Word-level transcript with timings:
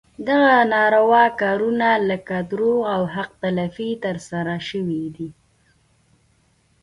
دغه 0.27 0.55
ناروا 0.73 1.25
کارونه 1.41 1.89
لکه 2.09 2.37
دروغ 2.51 2.81
او 2.95 3.03
حق 3.15 3.31
تلفي 3.41 3.89
ترسره 4.03 4.57
شوي 4.69 5.03
دي. 5.15 5.29